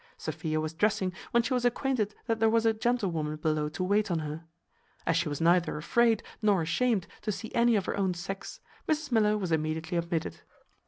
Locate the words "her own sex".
7.85-8.61